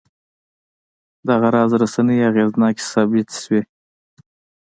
دغه 1.27 1.47
راز 1.55 1.71
رسنۍ 1.81 2.19
اغېزناکې 2.29 2.83
ثابتې 2.91 3.35
شوې. 3.43 3.61